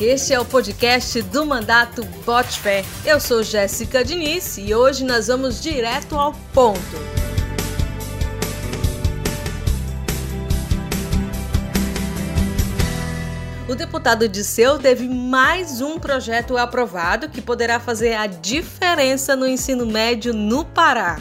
Este 0.00 0.32
é 0.32 0.40
o 0.40 0.46
podcast 0.46 1.20
do 1.20 1.44
Mandato 1.44 2.02
Bote 2.24 2.58
Fé. 2.58 2.82
Eu 3.04 3.20
sou 3.20 3.42
Jéssica 3.42 4.02
Diniz 4.02 4.56
e 4.56 4.74
hoje 4.74 5.04
nós 5.04 5.26
vamos 5.26 5.60
direto 5.60 6.16
ao 6.16 6.32
ponto. 6.54 6.80
O 13.68 13.74
deputado 13.74 14.26
Disseu 14.26 14.78
teve 14.78 15.06
mais 15.06 15.82
um 15.82 15.98
projeto 15.98 16.56
aprovado 16.56 17.28
que 17.28 17.42
poderá 17.42 17.78
fazer 17.78 18.14
a 18.14 18.26
diferença 18.26 19.36
no 19.36 19.46
ensino 19.46 19.84
médio 19.84 20.32
no 20.32 20.64
Pará. 20.64 21.18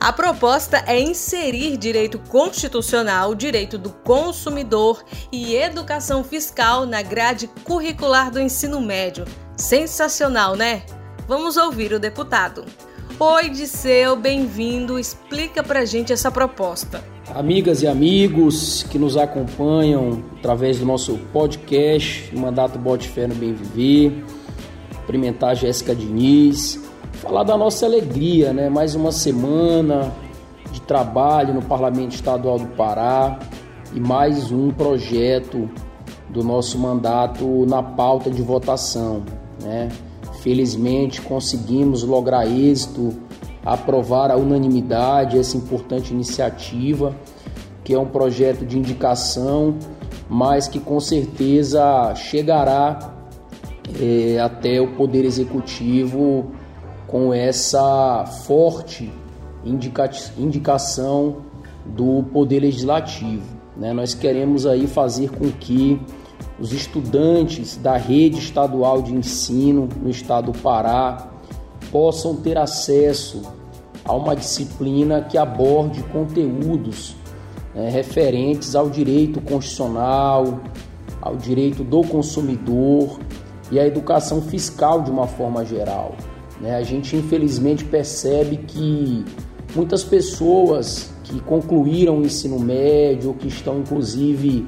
A 0.00 0.12
proposta 0.12 0.84
é 0.86 1.00
inserir 1.00 1.76
direito 1.76 2.20
constitucional, 2.20 3.34
direito 3.34 3.76
do 3.76 3.90
consumidor 3.90 5.04
e 5.32 5.56
educação 5.56 6.22
fiscal 6.22 6.86
na 6.86 7.02
grade 7.02 7.50
curricular 7.64 8.30
do 8.30 8.40
ensino 8.40 8.80
médio. 8.80 9.24
Sensacional, 9.56 10.54
né? 10.54 10.84
Vamos 11.26 11.56
ouvir 11.56 11.92
o 11.92 11.98
deputado. 11.98 12.64
Oi, 13.18 13.50
Disseu, 13.50 14.14
bem-vindo. 14.14 15.00
Explica 15.00 15.64
pra 15.64 15.84
gente 15.84 16.12
essa 16.12 16.30
proposta. 16.30 17.02
Amigas 17.34 17.82
e 17.82 17.88
amigos 17.88 18.84
que 18.84 19.00
nos 19.00 19.16
acompanham 19.16 20.22
através 20.38 20.78
do 20.78 20.86
nosso 20.86 21.18
podcast, 21.32 22.32
Mandato 22.36 22.78
Bote 22.78 23.08
Fé 23.08 23.26
no 23.26 23.34
Bem 23.34 23.52
Viver, 23.52 24.24
cumprimentar 24.94 25.50
a 25.50 25.54
Jéssica 25.54 25.92
Diniz, 25.92 26.87
falar 27.12 27.42
da 27.42 27.56
nossa 27.56 27.86
alegria, 27.86 28.52
né? 28.52 28.68
Mais 28.68 28.94
uma 28.94 29.12
semana 29.12 30.12
de 30.72 30.80
trabalho 30.82 31.54
no 31.54 31.62
Parlamento 31.62 32.14
Estadual 32.14 32.58
do 32.58 32.66
Pará 32.68 33.38
e 33.94 34.00
mais 34.00 34.52
um 34.52 34.70
projeto 34.70 35.68
do 36.28 36.44
nosso 36.44 36.78
mandato 36.78 37.66
na 37.66 37.82
pauta 37.82 38.30
de 38.30 38.42
votação, 38.42 39.22
né? 39.62 39.88
Felizmente 40.42 41.20
conseguimos 41.20 42.02
lograr 42.02 42.46
êxito, 42.46 43.14
aprovar 43.64 44.30
a 44.30 44.36
unanimidade 44.36 45.38
essa 45.38 45.56
importante 45.56 46.12
iniciativa, 46.12 47.14
que 47.82 47.94
é 47.94 47.98
um 47.98 48.06
projeto 48.06 48.64
de 48.64 48.78
indicação, 48.78 49.76
mas 50.28 50.68
que 50.68 50.78
com 50.78 51.00
certeza 51.00 52.14
chegará 52.14 53.14
é, 54.00 54.38
até 54.38 54.80
o 54.80 54.94
Poder 54.94 55.24
Executivo 55.24 56.52
com 57.08 57.32
essa 57.32 58.26
forte 58.44 59.10
indica 59.64 60.08
indicação 60.36 61.38
do 61.84 62.22
Poder 62.32 62.60
Legislativo. 62.60 63.56
Né? 63.76 63.92
Nós 63.92 64.14
queremos 64.14 64.66
aí 64.66 64.86
fazer 64.86 65.30
com 65.30 65.50
que 65.50 66.00
os 66.60 66.72
estudantes 66.72 67.76
da 67.76 67.96
rede 67.96 68.38
estadual 68.38 69.00
de 69.00 69.14
ensino 69.14 69.88
no 70.00 70.10
estado 70.10 70.52
do 70.52 70.58
Pará 70.58 71.28
possam 71.90 72.36
ter 72.36 72.58
acesso 72.58 73.42
a 74.04 74.12
uma 74.14 74.36
disciplina 74.36 75.22
que 75.22 75.38
aborde 75.38 76.02
conteúdos 76.04 77.16
né, 77.74 77.88
referentes 77.88 78.74
ao 78.74 78.90
direito 78.90 79.40
constitucional, 79.40 80.60
ao 81.22 81.36
direito 81.36 81.82
do 81.82 82.02
consumidor 82.02 83.18
e 83.70 83.78
à 83.78 83.86
educação 83.86 84.42
fiscal 84.42 85.02
de 85.02 85.10
uma 85.10 85.26
forma 85.26 85.64
geral. 85.64 86.14
Né? 86.60 86.74
A 86.76 86.82
gente 86.82 87.16
infelizmente 87.16 87.84
percebe 87.84 88.58
que 88.58 89.24
muitas 89.74 90.02
pessoas 90.02 91.10
que 91.24 91.40
concluíram 91.40 92.18
o 92.18 92.24
ensino 92.24 92.58
médio, 92.58 93.34
que 93.34 93.48
estão 93.48 93.80
inclusive 93.80 94.66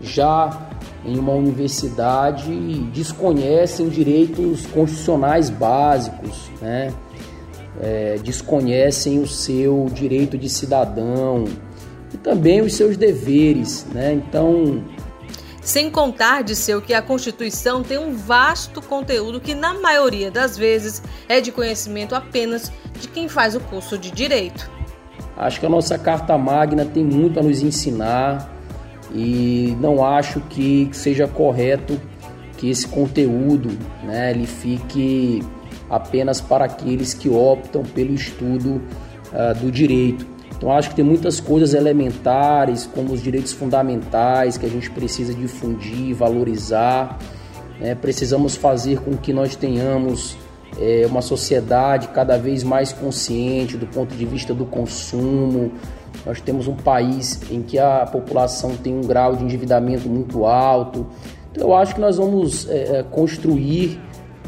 já 0.00 0.68
em 1.04 1.18
uma 1.18 1.32
universidade, 1.32 2.52
desconhecem 2.92 3.88
direitos 3.88 4.66
constitucionais 4.66 5.48
básicos, 5.50 6.50
né? 6.60 6.92
É, 7.80 8.18
desconhecem 8.22 9.18
o 9.20 9.26
seu 9.26 9.86
direito 9.92 10.36
de 10.36 10.48
cidadão 10.48 11.44
e 12.12 12.16
também 12.18 12.60
os 12.60 12.74
seus 12.74 12.96
deveres, 12.96 13.86
né? 13.92 14.12
Então 14.12 14.84
sem 15.62 15.88
contar 15.88 16.42
de 16.42 16.56
seu 16.56 16.82
que 16.82 16.92
a 16.92 17.00
Constituição 17.00 17.84
tem 17.84 17.96
um 17.96 18.16
vasto 18.16 18.82
conteúdo 18.82 19.40
que, 19.40 19.54
na 19.54 19.72
maioria 19.74 20.28
das 20.28 20.58
vezes, 20.58 21.00
é 21.32 21.40
de 21.40 21.50
conhecimento 21.50 22.14
apenas 22.14 22.70
de 23.00 23.08
quem 23.08 23.26
faz 23.26 23.54
o 23.54 23.60
curso 23.60 23.96
de 23.96 24.10
direito. 24.10 24.70
Acho 25.36 25.60
que 25.60 25.66
a 25.66 25.68
nossa 25.68 25.96
Carta 25.98 26.36
Magna 26.36 26.84
tem 26.84 27.02
muito 27.02 27.40
a 27.40 27.42
nos 27.42 27.62
ensinar 27.62 28.54
e 29.14 29.74
não 29.80 30.04
acho 30.04 30.40
que 30.40 30.90
seja 30.92 31.26
correto 31.26 31.98
que 32.58 32.68
esse 32.68 32.86
conteúdo 32.86 33.70
né, 34.04 34.30
ele 34.30 34.46
fique 34.46 35.42
apenas 35.88 36.40
para 36.40 36.66
aqueles 36.66 37.14
que 37.14 37.30
optam 37.30 37.82
pelo 37.82 38.12
estudo 38.12 38.82
uh, 39.32 39.58
do 39.58 39.72
direito. 39.72 40.26
Então 40.54 40.70
acho 40.70 40.90
que 40.90 40.96
tem 40.96 41.04
muitas 41.04 41.40
coisas 41.40 41.72
elementares, 41.74 42.86
como 42.86 43.12
os 43.12 43.22
direitos 43.22 43.52
fundamentais, 43.52 44.58
que 44.58 44.66
a 44.66 44.68
gente 44.68 44.90
precisa 44.90 45.34
difundir, 45.34 46.14
valorizar. 46.14 47.18
Né? 47.80 47.94
Precisamos 47.94 48.54
fazer 48.54 49.00
com 49.00 49.16
que 49.16 49.32
nós 49.32 49.56
tenhamos 49.56 50.36
é, 50.78 51.06
uma 51.06 51.22
sociedade 51.22 52.08
cada 52.08 52.38
vez 52.38 52.62
mais 52.62 52.92
consciente 52.92 53.76
do 53.76 53.86
ponto 53.86 54.14
de 54.14 54.24
vista 54.24 54.54
do 54.54 54.64
consumo. 54.64 55.72
Nós 56.24 56.40
temos 56.40 56.68
um 56.68 56.74
país 56.74 57.40
em 57.50 57.62
que 57.62 57.78
a 57.78 58.06
população 58.06 58.76
tem 58.76 58.94
um 58.94 59.02
grau 59.02 59.36
de 59.36 59.44
endividamento 59.44 60.08
muito 60.08 60.44
alto. 60.44 61.06
Então 61.50 61.68
eu 61.68 61.74
acho 61.74 61.94
que 61.94 62.00
nós 62.00 62.16
vamos 62.16 62.68
é, 62.68 62.98
é 62.98 63.02
construir 63.02 64.00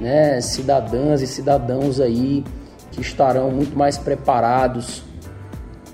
né, 0.00 0.40
cidadãs 0.40 1.20
e 1.22 1.26
cidadãos 1.26 2.00
aí 2.00 2.44
que 2.90 3.00
estarão 3.00 3.50
muito 3.50 3.76
mais 3.76 3.98
preparados 3.98 5.02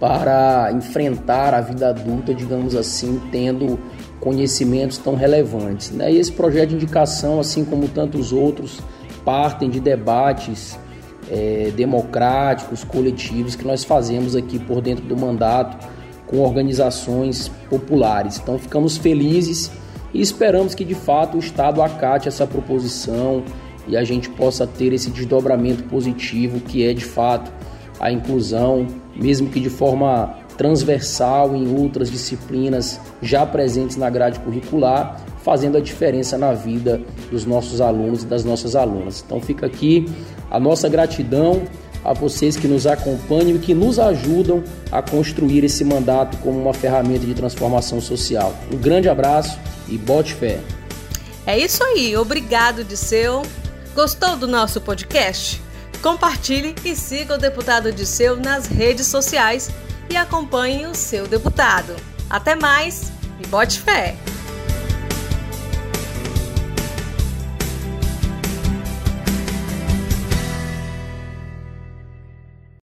para 0.00 0.70
enfrentar 0.72 1.54
a 1.54 1.60
vida 1.60 1.88
adulta, 1.88 2.32
digamos 2.32 2.76
assim, 2.76 3.20
tendo 3.32 3.78
conhecimentos 4.20 4.98
tão 4.98 5.14
relevantes. 5.14 5.90
Né? 5.90 6.12
E 6.12 6.18
esse 6.18 6.32
projeto 6.32 6.70
de 6.70 6.76
indicação, 6.76 7.40
assim 7.40 7.64
como 7.64 7.88
tantos 7.88 8.32
outros, 8.32 8.80
partem 9.28 9.68
de 9.68 9.78
debates 9.78 10.78
é, 11.30 11.70
democráticos, 11.76 12.82
coletivos 12.82 13.54
que 13.54 13.62
nós 13.62 13.84
fazemos 13.84 14.34
aqui 14.34 14.58
por 14.58 14.80
dentro 14.80 15.04
do 15.04 15.14
mandato 15.14 15.86
com 16.26 16.38
organizações 16.38 17.48
populares. 17.68 18.38
Então 18.38 18.58
ficamos 18.58 18.96
felizes 18.96 19.70
e 20.14 20.22
esperamos 20.22 20.74
que 20.74 20.82
de 20.82 20.94
fato 20.94 21.36
o 21.36 21.40
Estado 21.40 21.82
acate 21.82 22.26
essa 22.26 22.46
proposição 22.46 23.44
e 23.86 23.98
a 23.98 24.02
gente 24.02 24.30
possa 24.30 24.66
ter 24.66 24.94
esse 24.94 25.10
desdobramento 25.10 25.82
positivo 25.84 26.58
que 26.60 26.86
é 26.86 26.94
de 26.94 27.04
fato 27.04 27.52
a 28.00 28.10
inclusão, 28.10 28.86
mesmo 29.14 29.50
que 29.50 29.60
de 29.60 29.68
forma 29.68 30.38
transversal 30.58 31.54
em 31.54 31.72
outras 31.80 32.10
disciplinas 32.10 33.00
já 33.22 33.46
presentes 33.46 33.96
na 33.96 34.10
grade 34.10 34.40
curricular, 34.40 35.24
fazendo 35.44 35.78
a 35.78 35.80
diferença 35.80 36.36
na 36.36 36.52
vida 36.52 37.00
dos 37.30 37.46
nossos 37.46 37.80
alunos 37.80 38.24
e 38.24 38.26
das 38.26 38.44
nossas 38.44 38.74
alunas. 38.74 39.22
Então 39.24 39.40
fica 39.40 39.66
aqui 39.66 40.04
a 40.50 40.58
nossa 40.58 40.88
gratidão 40.88 41.62
a 42.04 42.12
vocês 42.12 42.56
que 42.56 42.66
nos 42.66 42.86
acompanham 42.86 43.56
e 43.56 43.58
que 43.58 43.72
nos 43.72 43.98
ajudam 43.98 44.62
a 44.90 45.00
construir 45.00 45.64
esse 45.64 45.84
mandato 45.84 46.36
como 46.38 46.60
uma 46.60 46.74
ferramenta 46.74 47.24
de 47.24 47.34
transformação 47.34 48.00
social. 48.00 48.54
Um 48.72 48.76
grande 48.76 49.08
abraço 49.08 49.58
e 49.88 49.96
bote 49.96 50.34
fé. 50.34 50.58
É 51.46 51.56
isso 51.56 51.82
aí, 51.84 52.16
obrigado 52.16 52.84
Disseu. 52.84 53.42
Gostou 53.94 54.36
do 54.36 54.46
nosso 54.46 54.80
podcast? 54.80 55.62
Compartilhe 56.02 56.74
e 56.84 56.94
siga 56.94 57.34
o 57.34 57.38
deputado 57.38 57.92
Disseu 57.92 58.36
nas 58.36 58.66
redes 58.66 59.06
sociais 59.06 59.70
e 60.10 60.16
acompanhe 60.16 60.86
o 60.86 60.94
seu 60.94 61.26
deputado. 61.26 61.94
Até 62.28 62.54
mais 62.54 63.12
e 63.40 63.46
bote 63.46 63.80
fé! 63.80 64.16